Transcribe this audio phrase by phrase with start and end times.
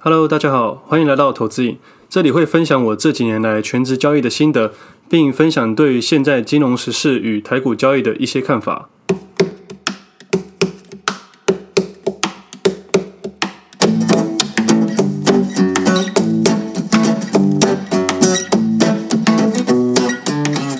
[0.00, 1.76] Hello，大家好，欢迎来到投资影。
[2.08, 4.72] 这里会分享我这几年来全职交易的心得，
[5.10, 8.88] 并分享对现在金融时事与台股交易的一些看法。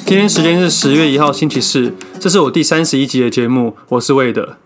[0.06, 4.56] 今天时间是十月一号星期四，这是我第三十一集的节目，我是魏德。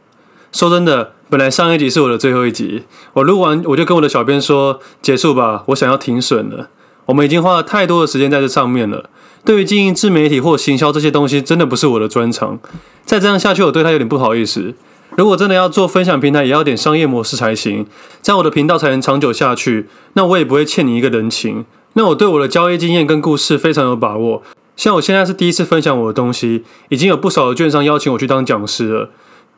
[0.53, 2.83] 说真的，本来上一集是我的最后一集，
[3.15, 6.69] 我录完我就跟我的小编说结束吧，我想要停损了。
[7.07, 9.09] 我们已经花了太多的时间在这上面了。
[9.43, 12.61] 对于经营自媒体或行销这些东西，真的不是我的专长。
[13.07, 14.75] 再这样下去，我对他有点不好意思。
[15.17, 17.87] 如果真的要做分享平台，也要点商业模式才行，
[18.21, 19.89] 这样我的频道才能长久下去。
[20.13, 21.65] 那我也不会欠你一个人情。
[21.95, 24.43] 那我对我的交易经验跟故事非常有把握。
[24.77, 29.09] 像我现在是第一次分享我的东西，已经有不少的券商邀请我去当讲师了。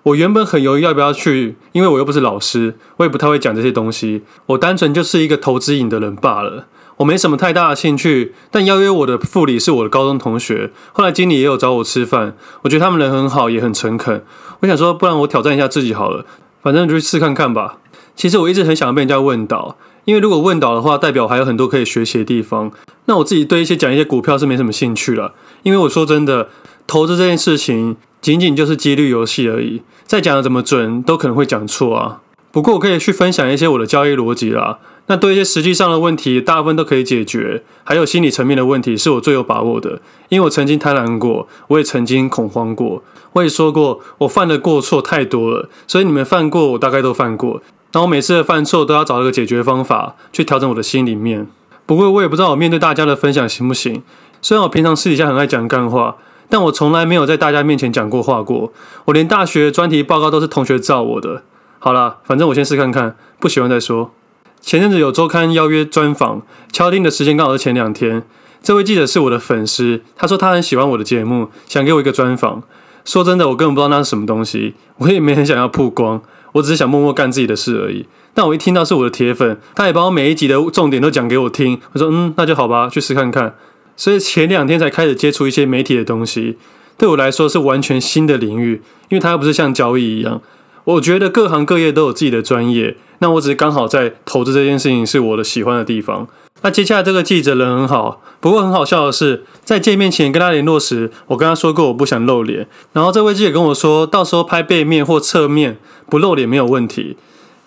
[0.05, 4.23] 我原本很犹豫要不要去，因为我又不是老师，我也不太会讲这些东西。
[4.47, 6.67] 我单纯就是一个投资瘾的人罢了。
[6.99, 12.37] 我没什么太大的兴趣，但邀约我的副理是我的高中同学，后来经理也有找我吃饭。
[12.63, 14.23] 我觉得他们人很好，也很诚恳。
[14.61, 16.27] 我想说，不然我挑战一下自己好了，
[16.63, 17.79] 反正就去试看看吧。
[18.15, 22.71] 其实我一直很想要被人家问倒，因为如果问倒的话，代表还有很多可以学习的地方。
[23.07, 26.51] 那我自己对一些讲一些股票是没什么兴趣了，因为我说真的，
[26.87, 32.21] 投资这件事情仅仅就是几率游戏而已，再讲的怎么准都可能会讲错啊。
[32.53, 34.79] 不过我可以去分享一些我的交易逻辑啦。
[35.07, 47.61] 那对一些实际上的问题，大部分都可以解决，还有心理层面的问题是我最有把握的，因为我曾经贪婪过，我也曾经恐慌过，我也说过我犯的过错太多了，所以你们犯过，我大概都犯过。
[47.93, 51.47] 那我每次犯错都要找一个解决方法去调整我的心里面。
[51.85, 54.03] 不过我也不知道我面对大家的分享行不行。
[54.41, 56.17] 虽然我平常私底下很爱讲干话，
[56.49, 58.73] 但我从来没有在大家面前讲过话过。
[59.07, 61.43] 我连大学专题报告都是同学照我的。
[61.79, 64.13] 好啦，反正我先试看看，不喜欢再说。
[64.61, 68.23] 前阵子有周刊邀约专访，敲定的时间刚好是前两天。
[68.63, 72.63] 这位记者是我的粉丝，他说他很喜欢我的节目，想给我一个专访。
[73.05, 76.23] 说真的，我根本不知道那是什么东西，我也没很想要曝光，
[76.53, 78.07] 我只是想默默干自己的事而已。
[78.33, 81.79] 但我一听到是我的铁粉，他也把我每一集的重点都讲给我听。
[81.93, 83.55] 我说嗯，那就好吧，去试看看。
[83.97, 86.57] 所以前两天才开始接触一些媒体的东西，
[86.97, 90.41] 对我来说是完全新的领域，因为它又不是像交易一样。
[90.85, 96.29] 我觉得各行各业都有自己的专业，那我只是刚好在投资这件事情是我的喜欢的地方。
[96.63, 105.79] 那接下来这个记者人很好，不过很好笑的是，在见面前跟他联络时，我跟他说过我不想露脸，然后这位记者跟我说，到时候拍背面或侧面
[106.11, 107.17] 不露脸没有问题。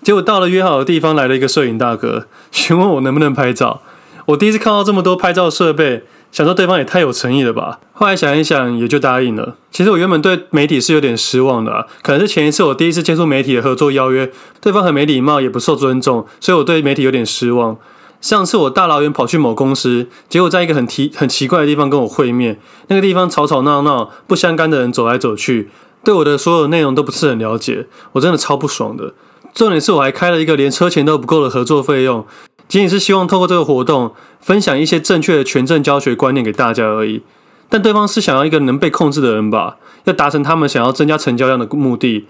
[0.04, 3.82] 结果到了约好的地方，来了一个摄影大哥，询问我能不能拍照。
[4.28, 6.04] 我第一次看到这么多拍照设备。
[6.32, 9.56] 想说对方也太有诚意了吧，后来想一想也就答应了。
[9.72, 17.78] 其实我原本对媒体是有点失望的啊，可能是前一次我第一次接触媒体的合作邀约，对方很没礼貌，也不受尊重，所以我对媒体有点失望。
[18.20, 25.70] 上次我大老远跑去某公司，结果在一个很奇很奇怪的地方跟我会面，那个地方吵吵闹闹，不相干的人走来走去，
[26.04, 29.14] 对我的所有内容都不是很了解，我真的超不爽的。
[29.54, 32.26] 重点是我还开了一个连车钱都不够的合作费用。
[32.68, 37.22] 仅仅是希望透过这个活动分享一些正确的权证教学观念给大家而已，
[37.70, 42.26] 但对方是想要一个能被控制的人吧，要达成他们想要增加成交量的目的，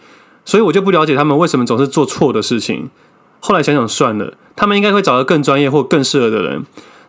[0.45, 2.89] 所以我就不了解他们为什么总是做错的事情。
[3.39, 6.65] 后来想想算了，他们应该会找到更专业或更适合的人。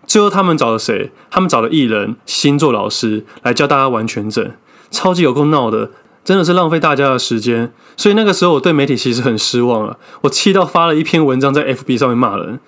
[0.06, 1.10] 最后他们找了谁？
[1.30, 4.52] 他们找了艺人、星座老师来教大家玩权证，
[4.90, 5.90] 超级有够闹的，
[6.24, 7.72] 真的是浪费大家的时间。
[7.96, 12.58] 所以那个时候我对媒体其实很失望了，我气到发了一篇文章在 FB 上面骂人。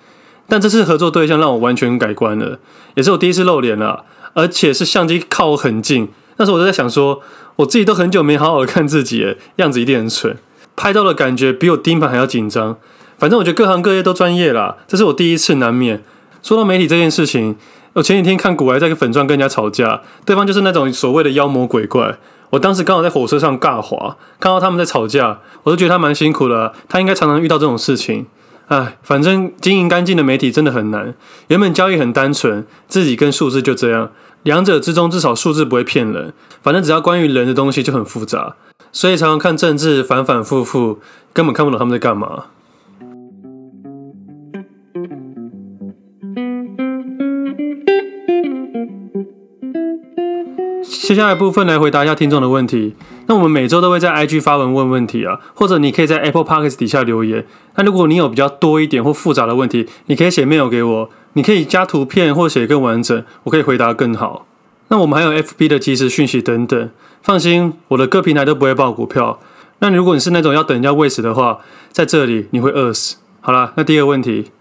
[0.51, 2.59] 但这次合作对象让我完全改观了，
[2.95, 4.03] 也是我第一次露脸了，
[4.33, 6.09] 而且是相机靠我很近。
[6.35, 7.21] 那时候我就在想说，
[7.55, 10.35] 我自己都很久没好好看自己了，样子一定很蠢。
[10.75, 12.75] 拍照的感觉比我盯盘还要紧张。
[13.17, 16.03] 反正我觉得各行各业都专业啦，这是我第一次难免。
[16.43, 17.55] 说到媒体这件事情，
[17.93, 22.17] 我前几天看古埃在跟粉钻跟人家吵架，对方就是那种所谓的妖魔鬼怪。
[22.49, 28.25] 我当时刚好在火车上尬滑，看到他们在吵架，我就觉得他蛮辛苦的，他应该常常遇到这种事情。
[28.71, 31.13] 唉，反正经营干净的媒体真的很难。
[31.49, 34.09] 原本交易很单纯，自己跟数字就这样，
[34.43, 36.31] 两者之中至少数字不会骗人。
[36.63, 38.55] 反正只要关于人的东西就很复杂，
[38.93, 40.99] 所以常常看政治反反复复，
[41.33, 42.45] 根本看不懂他们在干嘛。
[51.03, 52.95] 接下来部分来回答一下听众的问题。
[53.25, 57.45] 那我们每周都会在 IG 发文问问题啊，或者你可以在 Apple Podcast 底下留言。
[57.75, 64.45] 那如果你有比较多一点或复杂的问题，你可以写 mail 给我，你可以加图片或写更完整，我可以回答更好。
[64.89, 66.89] 那我们还有 FB 的即时讯息等等。
[67.23, 69.39] 放心，我的各平台都不会爆股票。
[69.79, 71.57] 那如果你是那种要等人家喂食的话，
[71.91, 73.17] 在这里你会饿死。
[73.41, 74.51] 好了，那第二个问题。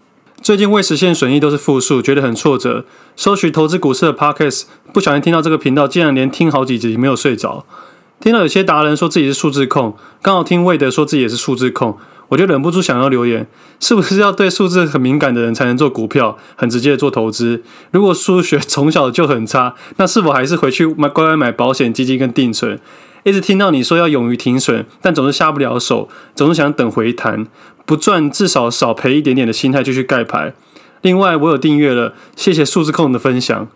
[0.43, 2.87] 最近未实现损益都是负数，觉得很挫折。
[3.15, 7.67] 收取投资股市的 Podcast，不小心听到这个频道，竟然连听好几集没有睡着。
[8.21, 11.99] 听到有些达人说自己是数字控，刚好听魏德说自己也是数字控，
[12.29, 13.47] 我就忍不住想要留言：
[13.79, 17.63] 是不是要对数字很敏感的人才能做股票，很直接的做投资？
[17.91, 22.81] 如果数学从小就很差，那是否还是回去买乖乖买保险基金跟定存？
[23.23, 27.47] 一直听到你说要勇于停损，但总是下不了手，总是想等回弹。
[27.85, 30.55] 不赚至少少赔一点点的心态就去盖牌。
[31.03, 33.67] 另外，我有订阅了，谢谢数字控的分享。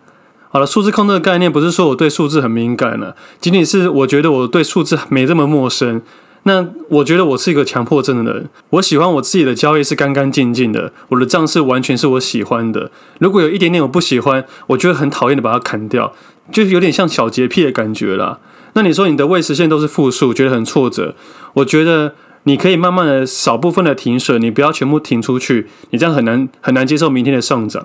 [0.49, 6.01] 好了，数字控这个概念不是说我对数字很敏感了，仅仅是我觉得我对数字没这么陌生。
[6.43, 12.91] 那我觉得我是一个强迫症的人，我喜欢我自己的交易是干干净净的，我的账是完全是我喜欢的。
[13.19, 16.13] 如果有一点点我不喜欢，我就会很讨厌的把它砍掉，
[16.51, 18.37] 就是有点像小洁癖的感觉啦。
[18.75, 21.15] 那你说你的未实现都是负数，觉得很挫折，
[21.55, 22.13] 我觉得。
[22.47, 27.83] 你可以慢慢的少部分的停损，你不要全部停出去，你这样很难很难接受明天的上涨。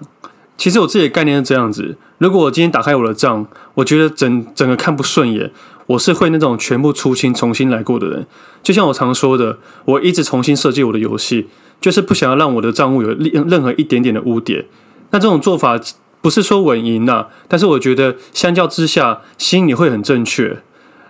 [0.59, 5.51] 其实我自己的概念是这样子：如果我今天打开我的账，我觉得整整个看不顺眼，
[5.87, 8.27] 我是会那种全部出清、重新来过的人。
[8.63, 11.49] 就像我常说的，我一直重新设计我的游戏，
[11.81, 14.67] 就是不想要让我的账务有任任何一点点的污点。
[15.13, 15.81] 那这种做法
[16.21, 20.59] 不是说稳赢呐，但是我觉得相较之下，心里会很正确。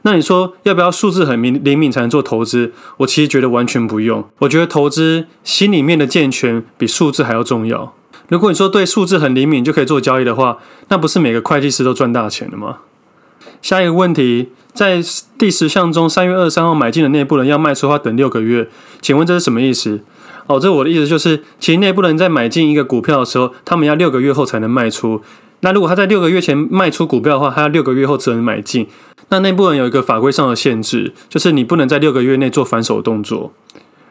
[0.02, 2.72] 那你说要不要数字很敏灵敏才能做投资？
[2.98, 4.24] 我其实觉得完全不用。
[4.38, 7.94] 我觉得投资心里面的健全比数字还要重要。
[8.28, 10.58] 如果你说对数字很灵敏就可以做交易的话，
[10.88, 12.78] 那不是每个会计师都赚大钱的吗？
[13.60, 15.02] 下一个问题，在
[15.36, 18.68] 第十项中，三月二十三号买进的内部人要卖出的话，等六个月，
[19.02, 20.00] 请问这是什么意思？
[20.46, 25.22] 哦，这我的意思就是，其实内部人在买进一个股票的时候，他们要六个月后才能卖出。
[25.60, 28.86] 那如果他在六个月前卖出股票的话，他要六个月后才能买进。
[29.28, 33.52] 那内部人有一个法规上的限制，就是你不能在六个月内做反手动作。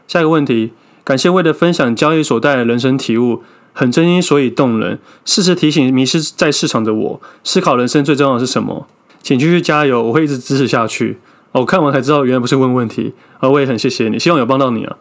[0.07, 0.71] 下一个问题，
[1.03, 3.43] 感谢魏的分享，交易所带来的人生体悟，
[3.73, 8.87] 很真心所以动人，适时提醒迷失在市场的我，思考人生最重要的是什么？
[9.21, 11.17] 请继续加油，我会一直支持下去。
[11.51, 14.95] 哦，我看完才知道原来不是问问题，而我也很谢谢你，希望有帮到你啊。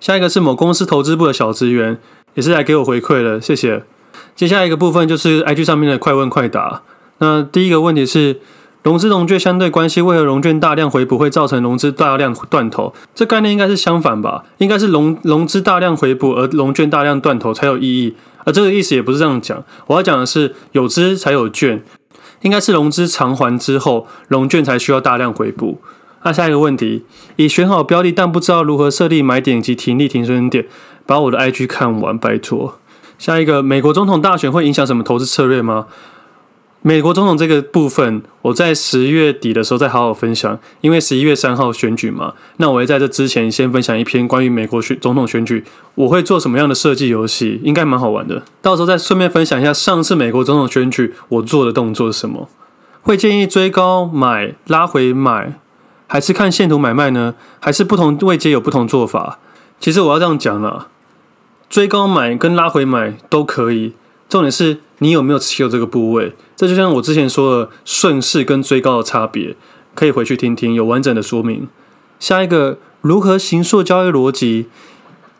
[0.00, 1.98] 下一个是某公司投资部的小职员，
[2.34, 3.82] 也是来给我回馈了，谢谢。
[4.34, 6.82] 接下来一个部分就是 IG 上面的快问快答。
[7.18, 8.40] 那第一个问题是，
[8.82, 12.92] 融资融券相对关系，为何融券大量回补会造成融资大量断头？
[13.14, 14.44] 这概念应该是相反吧？
[14.58, 18.14] 应该是融融资大量回补，而融券大量断头才有意义。
[18.44, 19.62] 而这个意思也不是这样讲。
[19.86, 21.84] 我要讲的是，有资才有券，
[22.40, 25.80] 应该是融资偿还之后，融券才需要大量回补。
[26.24, 27.04] 那下一个问题，
[27.36, 30.66] 已选好标的，但不知道如何设立买点及停利停损点，
[31.06, 32.78] 把我的 IG 看完，拜托。
[33.22, 35.86] 下一个，美国总统大选会影响什么投资策略吗？
[36.80, 42.34] 美国总统这个部分，我在十月底的时候再好好分享，因为十一月三号选举嘛。
[42.56, 45.64] 那我会在这之前先分享一篇关于美国选总统选举，
[45.94, 48.42] 我会做什么样的设计游戏，应该蛮好玩的。
[48.60, 52.48] 到时候再顺便分享一下上次美国总统选举我做的动作是什么。
[53.02, 55.60] 会建议追高买、拉回买，
[56.08, 57.36] 还是看线图买卖呢？
[57.60, 59.38] 还是不同位阶有不同做法？
[59.78, 60.88] 其实我要这样讲了。
[61.72, 63.94] 追高买跟拉回买都可以，
[64.28, 66.34] 重点是你有没有持有这个部位。
[66.54, 69.56] 这就像我之前说的顺势跟追高的差别，
[69.94, 71.66] 可以回去听听，有完整的说明。
[72.20, 74.66] 下一个如何形塑交易逻辑？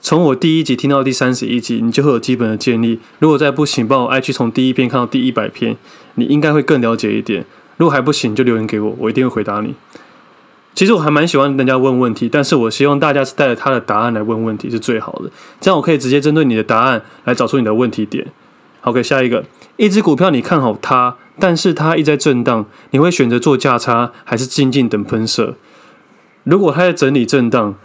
[0.00, 2.99] 从我第一集听到第三十一集，你就会有基本的建立。
[3.19, 5.77] 如果再不行，帮我 IG 从第一篇看到第一百篇，
[6.15, 7.44] 你应该会更了解一点。
[7.77, 9.74] 如果还不行，就留言给我，我一定会回答你。
[10.74, 18.26] 其实我还蛮喜欢人家问问题，但是我希望大家是带着他的答案来问问题是最好的，这样我可以直接针对你的答案来找出你的问题点。
[18.82, 19.44] OK，下一个，
[19.76, 25.55] 一只股票你看好它，但是它一直在震荡，你会选择做价差还是静静等喷射？
[26.44, 27.76] 如果它在整理震荡，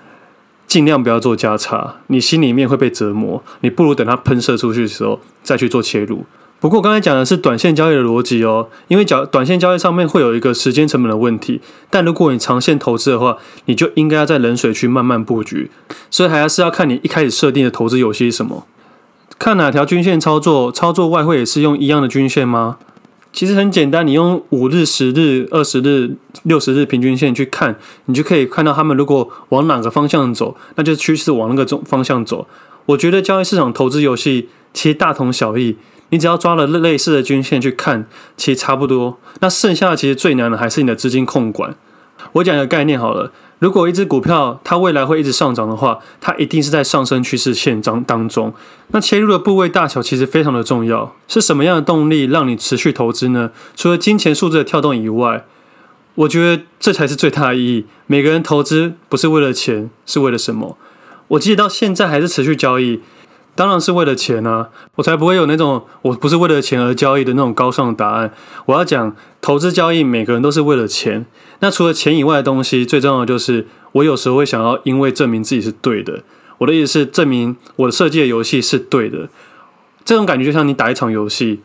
[0.65, 6.25] 尽量不要做价差，你心里面会被折磨，你不如等它喷射出去的时候再去做切入。
[6.60, 11.62] 不过刚才讲的是短线交易的逻辑哦，因为讲短线交易上面会有一个时间成本的问题，
[11.92, 15.70] 但如果你长线投资的话，你就应该要在冷水区慢慢布局，
[16.10, 18.66] 所以还是要看你一开始设定的投资游戏是什么，
[19.38, 22.78] 看哪条均线操作，操作外汇也是用一样的均线吗？
[23.32, 32.48] 其实很简单，你用五日、十日、二十日、六十日平均线去看，你就可以看到他们如果往哪个方向走，那就趋势往那个中方向走。
[32.88, 35.78] 我觉得交易市场投资游戏其实大同小异。
[36.10, 39.18] 你只要抓了类似的均线去看，其实差不多。
[39.40, 41.76] 那剩下的其实最难的还是你的资金控管。
[42.34, 48.54] 我讲一个概念好了，如果一只股票它未来会一直上涨的话，它一定是在上升趋势线当当中。
[48.90, 51.16] 那切入的部位大小其实非常的重要。
[51.28, 53.52] 是什么样的动力让你持续投资呢？
[53.76, 55.46] 除了金钱数字的跳动以外，
[56.16, 57.86] 我觉得这才是最大的意义。
[58.08, 60.78] 每个人投资不是为了钱，是为了什么？
[61.30, 63.02] 我记得到现在还是持续交易。
[63.58, 64.70] 当然是为了钱啊！
[64.96, 68.32] 我才不会有那种我不是为了钱而交易的那种高尚的答案。
[68.68, 71.26] 我要讲投资交易，每个人都是为了钱。
[71.60, 76.22] 那除了钱以外的东西，最重要的就是我有时候会想要，因为证明自己是对的。
[76.60, 79.28] 我的意思是证明我的设计的游戏是对的。
[80.06, 81.60] 这种感觉就像你打一场游戏，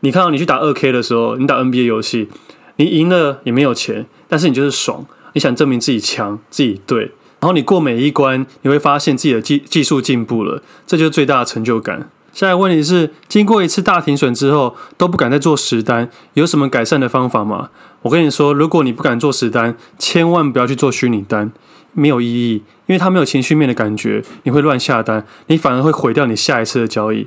[0.00, 2.30] 你看到你去打二 K 的时候，你打 NBA 游戏，
[2.76, 7.12] 你赢了也没有钱，但是你就是爽，你想证明自己强，自己对。
[7.40, 12.08] 然后你过每一关，你会发现自己的技技术进步了，这就是最大的成就感。
[12.32, 17.70] 下一个问题是，经过一次大停损之后都不敢再做实单，有什么改善的方法吗？
[18.02, 21.50] 我跟你说，如果你不敢做实单，千万不要去做虚拟单，
[21.92, 27.26] 没有意义，因为它没有情绪面的感觉，你会乱下单，你反而会毁掉你下一次的交易。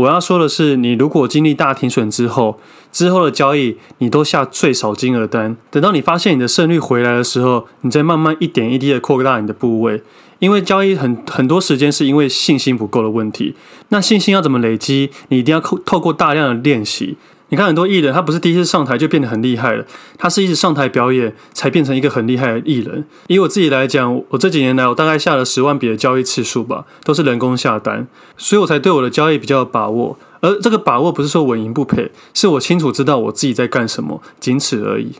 [0.00, 2.58] 我要说的是，你如果经历大停损之后，
[2.90, 10.02] 之后的交易你都下最少金额单，等到你发现你的胜率回来的时候，你再慢慢一点一滴的扩大你的部位，
[10.38, 13.54] 因为交易很很多时间是因为信心不够的问题。
[13.90, 15.10] 那信心要怎么累积？
[15.28, 17.16] 你一定要透透过大量的练习。
[17.50, 19.84] 你看很多艺人，他不是第一次上台就变得很厉害了，
[20.16, 23.04] 他是一直上台表演才变成一个很厉害的艺人。
[23.26, 30.18] 以我自己来讲，我这几年来我大概下了十万笔的交易次数吧，都是人工下单，所以我才对我的交易比较有把握。
[30.40, 35.12] 而这个把握不是说稳赢不赔，是我清楚知道我自己在干什么，仅此而已。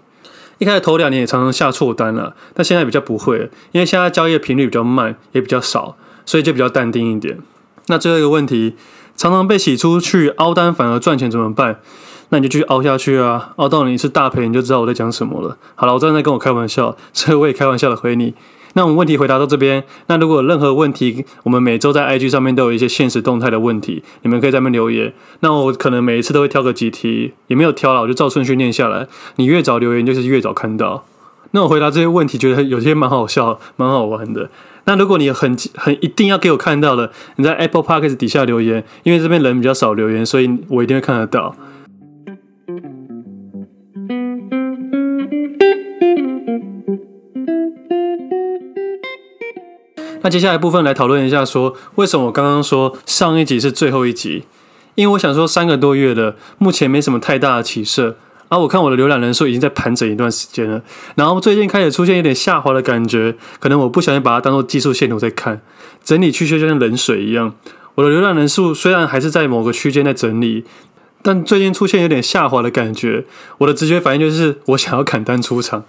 [0.58, 7.38] 一开始头两年也常常下错单了，但现在比较不会了，因为现在交易的频率比较慢，也比较少，所以就比较淡定一点。
[7.86, 8.74] 那最后一个问题，
[9.20, 11.78] 常常被洗出去凹单反而赚钱怎么办？
[12.30, 15.58] 那你就继续凹下去啊，凹到你是大赔，你就知道我在讲什么了。
[15.74, 18.32] 好了，我正在跟我开玩笑，所以我也开玩笑的回你。
[18.72, 19.84] 那我们问题回答到这边。
[20.06, 25.12] 那如果有任何问题，我们每周在 IG 上面都有一些限时动态的问题，你们可以在那边留言。
[25.40, 29.06] 那我可能每一次都会挑个几题，也没有挑了，我就照顺序念下来。
[29.36, 31.04] 你越早留言，就是越早看到。
[31.52, 34.48] 那我回答这些问题，觉得有些蛮好笑，蛮好玩的。
[34.84, 41.54] 那如果你很很一定要给我看到的，你在 Apple Podcast 底下留言，因为这边人比较少留言，所以我一定会看得到。
[50.22, 54.44] 那接下来部分来讨论一下，说为什么我刚刚说上一集是最后一集？
[54.94, 58.16] 因为我想说三个多月了，目前没什么太大的起色。
[58.50, 60.82] 啊，我看我的浏览人数已经在盘整一段时间了，
[61.14, 65.62] 然后最近开始出现一点下滑的感觉，可能我不小心把它当做技术线图在看，
[66.02, 67.54] 整理区就像冷水一样。
[67.94, 70.64] 我的浏览人数虽然还是在某个区间在整理，
[71.22, 73.24] 但最近出现有点下滑的感觉，
[73.58, 75.84] 我的直觉反应就是我想要砍单出场，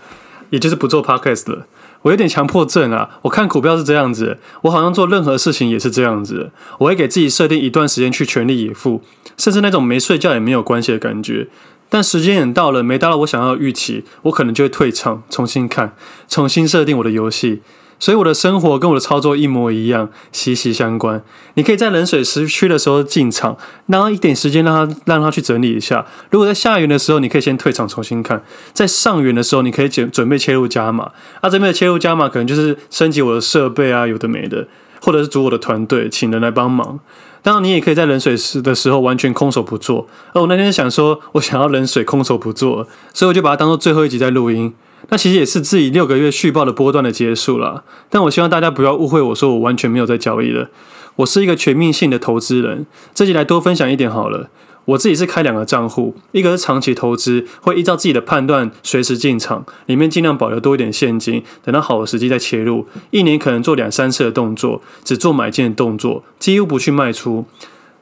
[0.51, 1.65] 也就是不做 podcast 了。
[2.03, 3.19] 我有点强迫症啊！
[3.21, 6.51] 我看股票是这样子，我好像做任何事情也是这样子。
[6.79, 9.03] 我会给自己设定一段时间去全力以赴，
[9.37, 11.47] 甚至那种没睡觉也没有关系的感觉。
[11.91, 15.93] 但时间也到了，没达到我想要的预期，我可能就会退场，重新看，
[16.29, 17.61] 重新设定我的游戏。
[17.99, 21.21] 所以我的生活跟我的操作一模一样，息息相关。
[21.55, 23.57] 你可以在冷水时区的时候进场，
[23.87, 26.07] 让一点时间让它让它去整理一下。
[26.31, 28.41] 如果在下缘的时候，你可以先退场重新看。
[28.73, 31.11] 在上缘的时候，你可以准准备切入加码。
[31.41, 34.67] 啊，这边的切入加码可能就是升级我的设备啊，有的没的，
[35.01, 36.99] 或者是组我的团队，请人来帮忙。
[37.43, 40.07] 当然，你也可以在冷水时的时候完全空手不做。
[40.33, 44.73] 而我那天想说，我想要冷水空手不做，所以我就把它当做最后一集在录音。
[45.09, 50.69] 那其实也是自己六个月续报的波段的结束了，但我希望大家不要误会我说我完全没有在交易了，
[51.15, 52.85] 我是一个全面性的投资人。
[53.15, 54.49] 这集来多分享一点好了，
[54.91, 62.85] 我自己是开两个账户，一个是长期投资，会依照自己的判断随时进场，里面尽量保留多一点现金，等到好的时机再切入。
[63.11, 67.45] 一年可能做两三次的动作，只做买进的动作，几乎不去卖出。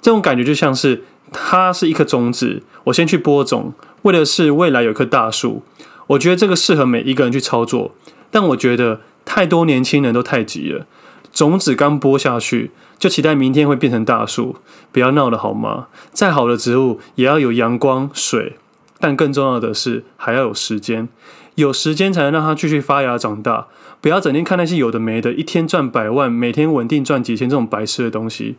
[0.01, 5.61] 这种感觉就像是它是一颗种子，我先去播种，为的是未来有棵大树。
[6.07, 7.93] 我觉得这个适合每一个人去操作，
[8.31, 10.87] 但我觉得太多年轻人都太急了，
[11.31, 14.57] 种子刚播下去就期待明天会变成大树，
[14.91, 15.87] 不要闹了好吗？
[16.11, 18.57] 再好的植物也要有阳光、水，
[18.99, 21.07] 但更重要的是还要有时间，
[21.55, 23.67] 有时间才能让它继续发芽长大。
[24.01, 28.55] 不要整天看那些有的没的，一天赚百万，每天稳定赚几千这种白痴的东西。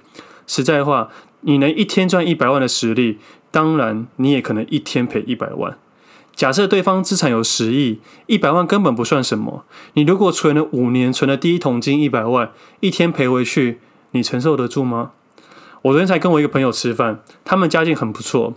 [0.47, 1.09] 实在话，
[1.41, 3.19] 你能一天赚一百万的实力，
[3.51, 5.79] 当然你也可能一天赔一百万。
[6.35, 9.65] 假设对方资产有十亿，一百万根本不算什么。
[9.93, 13.79] 你如果存了五年，存了第一桶金一百万，一天赔回去，
[14.13, 15.11] 你承受得住吗？
[15.83, 18.55] 我昨天才跟我一个朋友吃饭，他们家境很不错。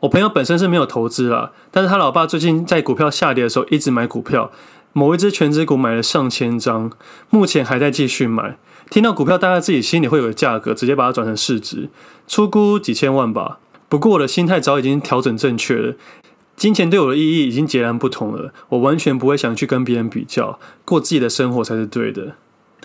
[0.00, 4.50] 我朋友本身是没有投资啦，但是他老爸最近在股票下跌的时候一直买股票，
[4.92, 6.90] 某一只全值股买了上千张，
[7.30, 8.58] 目前还在继续买。
[8.90, 11.88] 听到股票，大概自己心里会有个价格，直接把它转成市值，
[12.26, 13.58] 出估几千万吧。
[13.88, 15.94] 不过我的心态早已经调整正确了。
[16.62, 22.36] 金钱对我的意义已经截然不同了，我完全不会想去跟别人比较，过自己的生活才是对的。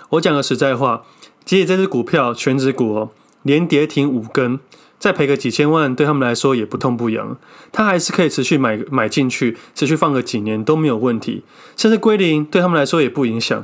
[0.10, 1.04] 我讲个实在话，
[1.46, 3.12] 即使这支股票全指股哦，
[3.44, 4.60] 连跌停五根，
[4.98, 7.38] 再赔个几千万，对他们来说也不痛不痒，
[7.72, 11.44] 他还是可以持续买买进去，持续放个几年都没有问题，
[11.76, 13.64] 甚至归零对他们来说也不影响，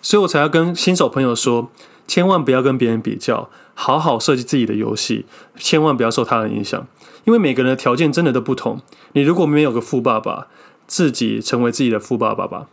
[0.00, 1.70] 所以我才要跟新手朋友说，
[2.08, 6.84] 千万不要跟别人比较，好好设计自己的游戏，千万不要受他人影响，
[7.24, 8.80] 因为每个人的条件真的都不同，
[9.12, 10.48] 你如果没有个富爸爸，
[10.86, 12.66] 自己成为自己的富爸爸吧。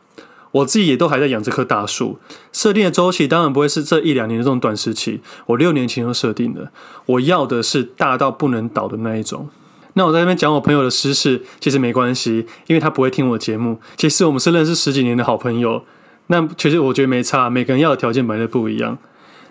[0.52, 2.18] 我自己也都还在养这棵大树，
[2.52, 5.22] 设定的周期当然不会是这一两年的这种短时期。
[5.46, 6.72] 我六年前就设定了，
[7.06, 9.48] 我要的是大到不能倒的那一种。
[9.94, 13.80] 那我在那边讲我朋友的私事，其实没关系，因为他不会听我节目。
[13.96, 15.84] 其实我们是认识十几年的好朋友，
[16.28, 18.98] 那其实我觉得没差，每个人要的条件本来就不一样。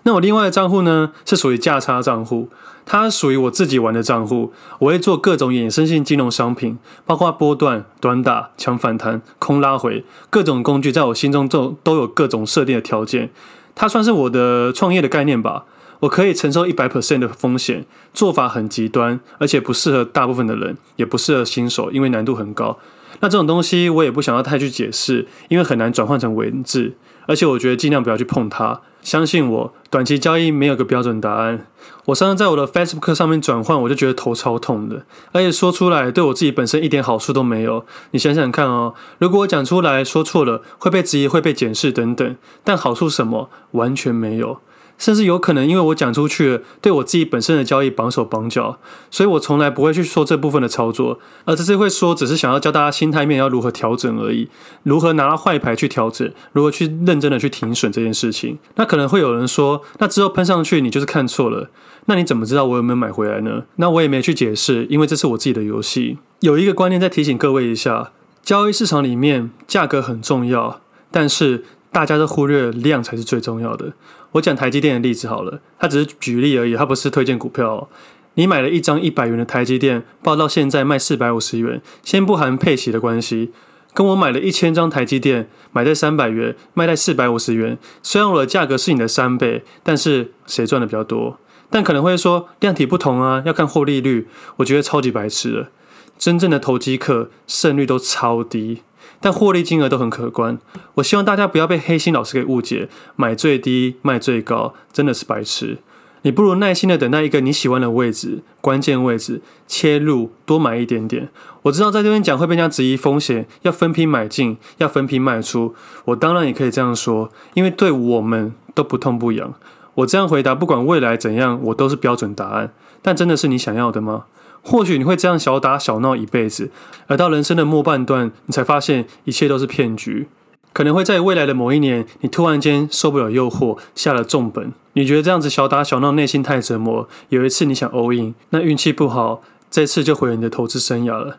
[0.08, 2.48] 那我另外的账户呢，是属于价差账户，
[2.86, 4.54] 它属于我自己玩的账户。
[4.78, 13.28] 我会做各种衍生性金融商品，包括波段、短打、抢反弹、空拉回，各种工具，在我心中都都有各种设定的条件。
[13.74, 15.66] 它算是我的创业的概念吧。
[16.00, 17.84] 我可以承受一百 percent 的风险，
[18.14, 22.78] 做法很极端，而且不适合大部分的人，也不适合新手，因为难度很高。
[23.20, 26.94] 那这种东西我也不想要太去解释，因为很难转换成文字。
[27.26, 28.80] 而且我觉得尽量不要去碰它。
[29.08, 31.66] 相信我，短期交易没有个标准答案。
[32.04, 37.86] 我上次在我的 Facebook 上面转换，我就觉得头超痛的，而且说出来对我自己本身一点好处都没有。
[38.10, 43.48] 你想想看哦，如果我讲出来说错了，会被质疑，会被检视等等，但好处什么？
[43.70, 44.60] 完全没有。
[44.98, 48.78] 甚至有可能因为我讲出去，对我自己本身的交易绑手绑脚，
[49.10, 54.48] 所以我从来不会去说这部分的操作，而只是会说，只是想要教大家心态面要如何调整而已，
[54.82, 58.58] 如何拿到坏牌去调整，如何去认真的去停损这件事情。
[58.74, 61.70] 那可能会有人说，那之后喷上去你就是看错了，
[62.06, 63.62] 那你怎么知道我有没有买回来呢？
[63.76, 66.18] 那我也没去解释，因为这是我自己的游戏。
[66.40, 68.10] 有一个观念在提醒各位一下，
[68.42, 73.92] 交易市场里面价格很重要，但是大家都忽略量才是最重要的。
[74.32, 77.88] 我讲台积电的例子好了，它只是举例而已，它不是推荐股票。
[78.34, 83.50] 你买了一张一百元的台积电，报到现在卖四百五十元，先不含配息的关系，
[83.92, 91.38] 跟我买了一千张台积电，买在三百元，卖在四百五十元，虽然我的价格是你的三倍，但是谁赚的比较多？
[91.70, 94.28] 但可能会说量体不同啊，要看获利率。
[94.58, 95.70] 我觉得超级白痴了，
[96.16, 98.82] 真正的投机客胜率都超低。
[99.20, 100.58] 但获利金额都很可观，
[100.94, 105.78] 我希望大家不要被黑心老师给误解，买最低卖最高真的是白痴。
[106.22, 111.28] 你不如耐心的等待一个你喜欢的位置，关键位置切入，多买一点点。
[111.62, 115.74] 我知道在这边讲会被人家质疑风险，要分批买进，要分批卖出。
[116.06, 119.54] 我当然也可以这样说，因为对我们都不痛不痒。
[119.94, 122.72] 我这样回答，不管未来怎样，我都是标准答案。
[123.00, 124.24] 但真的是你想要的吗？
[124.62, 126.70] 或许你会这样小打小闹一辈子，
[127.06, 130.28] 而到人生的末半段，你才发现一切都是骗局。
[130.74, 134.72] 可能会在未来的某一年，你突然间受不了诱惑，下了重本。
[134.92, 137.08] 你觉得这样子小打小闹，内心太折磨。
[137.30, 141.38] 有一次你想 all in，那运气不好，这次就毁了你的投资生涯了。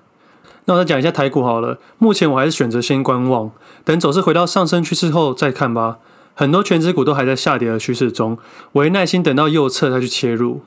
[0.66, 3.52] 那我再讲一下台股好了，目前我还是选择先观望，
[3.86, 6.00] 等走势回到上升趋势后再看吧。
[6.34, 8.38] 很多全值股都还在下跌的趋势中，
[8.74, 10.62] 我会耐心等到右侧再去切入。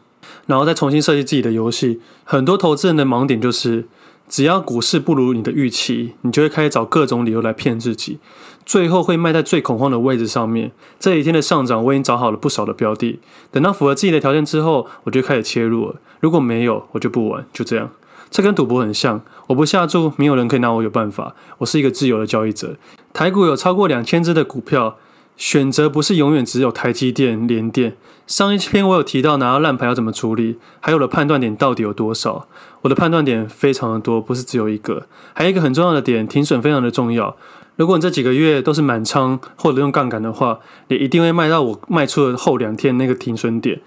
[0.46, 2.00] 然后再重新设计自己的游戏。
[2.24, 3.86] 很多投资人的盲点就是，
[4.28, 8.18] 只要股市不如你的预期，你就会开始找各种理由来骗自己，
[8.64, 10.72] 最后会卖在最恐慌的位置上面。
[10.98, 15.96] 这几天的上涨，我已经找好了不少的标的，等到符合自己的条件之后，我就开始切入了。
[16.20, 17.90] 如果没有，我就不玩，就这样。
[18.30, 21.34] 这跟赌博很像，我不下注，没有人可以拿我有办法。
[21.58, 22.76] 我是一个自由的交易者。
[23.12, 24.96] 台股有超过两千只的股票。
[25.36, 27.96] 选择不是永远只有台积电、联电。
[28.26, 32.46] 上一篇我有提到拿到烂牌要怎么处理，还有的判断点到底有多少？
[32.82, 35.06] 我的判断点非常的多，不是只有一个。
[35.34, 37.36] 还有一个很重要的点，停损非常的重要。
[37.76, 43.80] 如果你这几个月都是满仓或者用杠杆的话，你一定会卖到我卖出的后两天那个停损点。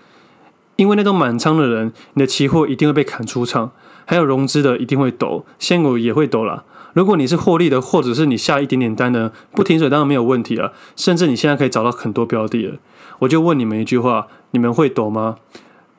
[0.75, 3.71] 因为那种满仓的人，你的期货一定会被砍出场，
[4.05, 6.63] 还有融资的一定会抖，现股也会抖啦。
[6.95, 10.71] 如果你是获利的，或者是你下一点点单呢，不停水当然没有问题了。
[10.95, 12.77] 甚至你现在可以找到很多标的了。
[13.19, 15.35] 我就问你们一句话：你们会抖吗？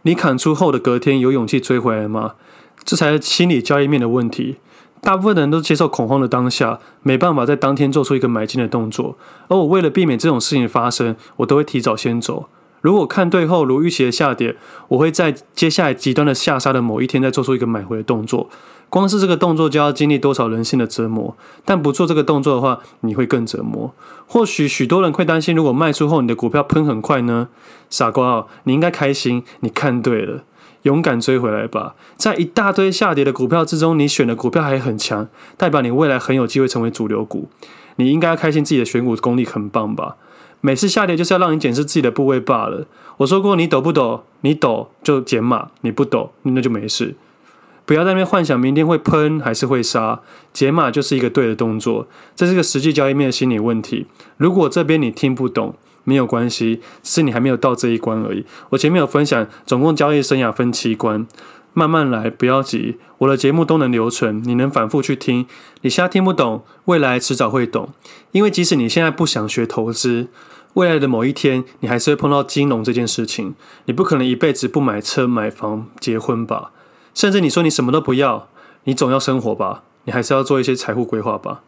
[0.03, 2.37] 你砍出后的隔天有勇气追回来吗？
[2.83, 4.57] 这才是心理交易面的问题。
[5.03, 9.19] 大部分人都接受恐慌的当下，没办法在当天做出一个买进的动作。
[9.49, 12.49] 而我为了避免这种事情发生，我都会提早先走。
[12.81, 14.57] 如果看对后如预期的下跌，
[14.89, 18.49] 我会在接下来极端的下杀的某一天再做出一个买回的动作。
[18.89, 23.93] 光是这个动作就要经历多少人性的折磨，但不做这个动作的话，你会更折磨。
[24.27, 27.49] 或许许多人会担心，如果卖出后你的股票喷很快呢？
[27.91, 30.45] 傻瓜哦，你应该开心，你看对了，
[30.83, 31.95] 勇敢追回来吧。
[32.17, 37.49] 在一大堆下跌的股票之中，你选的股票还很强，代表你未来很有机会成为主流股。
[37.97, 40.17] 你应该开心自己的选股功力很棒吧。
[40.61, 42.87] 每次下跌就是要让你检视自己的部位罢了。
[43.19, 44.25] 我说过，你抖不抖？
[44.43, 47.15] 你抖就减码，你不抖那就没事。
[47.87, 50.21] 不要在那边幻想明天会喷还是会杀，
[50.53, 52.09] 解码就是一个对的动作。
[52.35, 54.07] 这是个实际交易面的心理问题。
[54.37, 58.45] 如果这边你听不懂，没有关系，只是你还没有到这一关而已。
[58.71, 61.27] 我前面有分享，总共交易生涯分七关，
[61.73, 62.99] 慢慢来，不要急。
[63.19, 65.47] 我的节目都能留存，你能反复去听。
[65.83, 67.91] 你现在听不懂，未来迟早会懂。
[68.33, 70.29] 因为即使你现在不想学投资，
[70.75, 73.55] 未来的某一天，你还是会碰到金融这件事情。
[73.85, 76.73] 你不可能一辈子不买车、买房、结婚吧？
[77.17, 78.47] 甚至你说你什么都不要，
[78.85, 79.83] 你总要生活吧？
[80.05, 81.63] 你还是要做一些财富规划吧？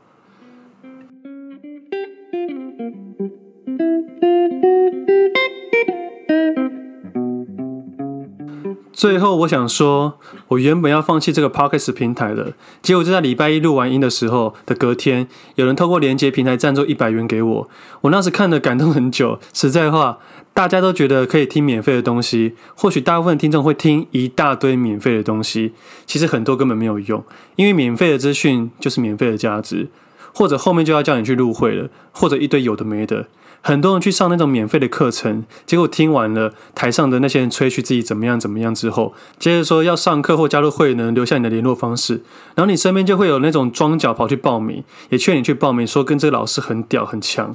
[8.93, 10.19] 最后，我想说，
[10.49, 17.71] 我原本要放弃这个 Podcast 平台了，结果就在礼拜一录完音的时候的隔天，有人透过连接平台赞助一百元给我。
[18.03, 19.39] 我那时看得感动很久。
[19.53, 20.19] 实在话。
[20.55, 25.73] 大家都觉得可以听免费的东西，或许大部分听众会听一大堆免费的东西，
[26.05, 29.87] 其实很多根本没有用，因为免费的资讯就是免费的价值，
[30.35, 33.29] 或者后面就要叫你去入会了，或者一堆有的没的。
[33.61, 42.23] 很多人去上那种免费的课程，结果听完了台上的那些人吹嘘自己怎么样怎么样之后，接着说要上课或加入会员，留下你的联络方式，
[42.55, 47.55] 然后你身边就会有那种装脚跑去报名，也劝你去报名，说跟这个老师很屌很强。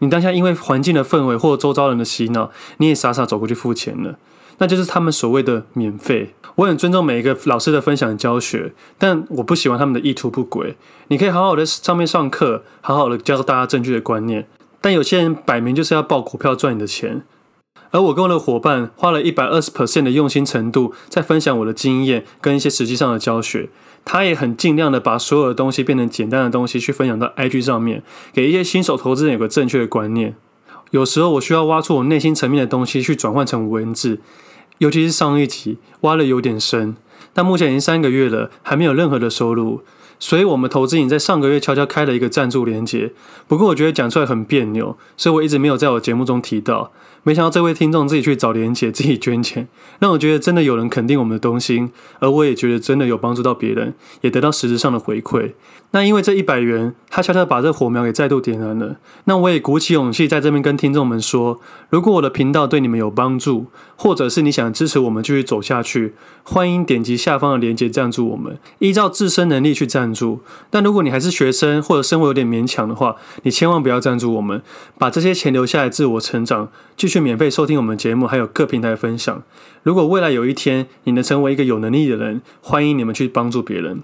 [0.00, 4.18] 你当下因为环境的氛围或周遭人的洗脑，你也傻傻走过去付钱了，
[4.58, 6.34] 那就是他们所谓的免费。
[6.56, 10.76] 我很尊重每一个老师的分享教学，但我不喜欢他们的意图不轨。
[11.08, 14.46] 你可以好好的上面上课，好好的教大家正确的观念，
[14.84, 17.22] 但有些人摆明就是要报股票赚你的钱。
[17.90, 23.70] 而我跟我的伙伴花了一百二十 percent 的用心程度，在分享我的经验跟一些实际上的教学。
[24.04, 28.02] 他也很尽量的把所有的东西变成简单的东西去分享到 IG 上面，
[28.34, 30.36] 给一些新手投资人有个正确的观念。
[30.90, 34.20] 有时候我需要挖出我内心层面的东西去转换成文字，
[34.76, 36.94] 尤其是上一集挖了有点深，
[37.32, 39.80] 但目前已经三个月了，还没有任何的收入。
[40.26, 43.12] 所以，我们投资瘾在上个月悄悄开了一个赞助连接，
[43.46, 46.92] 不过我觉得讲出来很别扭，所以我一直没有在我节目中提到。
[47.24, 49.66] 没想到这位听众自己去找连结，自己捐钱，
[49.98, 51.88] 让我觉得真的有人肯定我们的东西，
[52.20, 55.52] 而我也觉得真的有帮助到别人，也得到实质上的回馈。
[55.90, 58.96] 那因为这一百元，他悄悄把这火苗给再度点燃了。
[59.24, 70.40] 那我也鼓起勇气在这边跟听众们说，如果我的频道对你们有帮助，或者是你想支持我们继续走下去，欢迎点击下方的连接赞助我们，依照自身能力去赞助。
[70.68, 74.60] 但如果你还是学生或者生活有点勉强的话，你千万不要赞助我们，
[74.98, 79.40] 把这些钱留下来自我成长，继续去免费收听我们节目，还有各平台分享。
[79.84, 84.02] 如果未来有一天你能成为一个有能力的人，欢迎你们去帮助别人。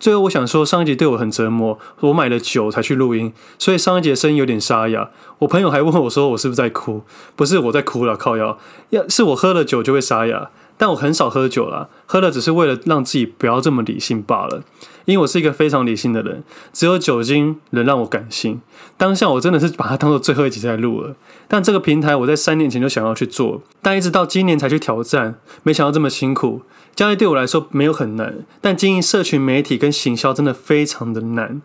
[0.00, 5.10] 最后，我想说，上一集对我很折磨，我买了酒才去录音，所以上一集的声音有点沙哑。
[5.38, 7.04] 我朋友还问我说，我是不是在哭？
[7.36, 8.58] 不是我在哭了，靠药，
[8.90, 10.50] 要是我喝了酒就会沙哑。
[10.76, 14.62] 但我很少喝酒啦，喝了只是为了让自己不要这么理性罢了。
[15.04, 18.60] 因为我是一个非常理性的人，只有酒精能让我感性。
[18.96, 21.16] 当下我真的是把它当做最后一集在录了。
[21.48, 26.62] 但这个平台我在三年前就想要去做，但一直到今年才去挑战，没想到这么辛苦。
[26.94, 31.62] 交易对我来说没有很难，但经营社群媒体跟行销真的非常的难。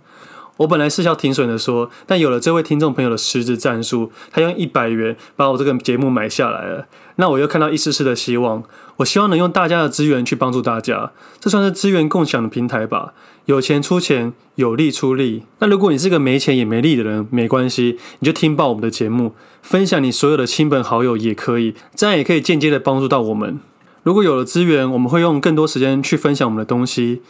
[0.58, 6.88] 我本来是要停损的说，但有了这位听众朋友的实质战术，他用一百元把我这个节目买下来了。
[7.16, 8.64] 那我又看到一丝丝的希望。
[8.98, 13.14] 我希望能用大家的资源去帮助大家，这算是资源共享的平台吧。
[13.46, 15.44] 有钱出钱，有力出力。
[15.60, 23.60] 那如果你是个没钱也没力的人，没关系，你就听爆我们的节目，分享你所有的亲朋好友也可以，这样也可以间接的帮助到我们。
[24.02, 27.22] 如果有了资源，我们会用更多时间去分享我们的东西，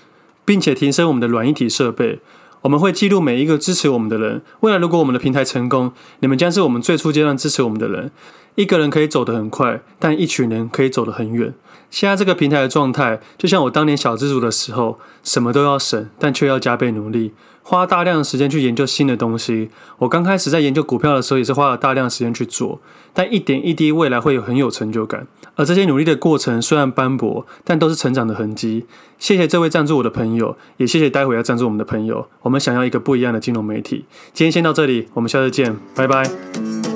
[0.45, 2.19] 并且提升我们的软一体设备。
[2.61, 4.41] 我们会记录每一个支持我们的人。
[4.61, 8.11] 未来如果我们的平台成功，你们将是我们最初阶段支持我们的人。
[8.55, 11.53] 一个人可以走得很快，但一群人可以走得很远。
[11.91, 17.33] 现在这个平台的状态，就像我当年小资组的时候，什么都要省，但却要加倍努力。
[17.67, 19.69] 花大量的时间去研究新的东西。
[19.97, 22.79] 我刚开始在研究股票的时候，也是花了大量的时间去做，
[23.13, 25.27] 但一点一滴，未来会有很有成就感。
[25.55, 28.85] 而这些努力的过程虽然斑驳，但都是成长的痕迹。
[29.19, 32.29] 谢谢这位赞助我的朋友，也谢谢待会要赞助我们的朋友。
[32.43, 34.05] 我们想要一个不一样的金融媒体。
[34.31, 36.86] 今天先到这里，我们下次见，拜拜。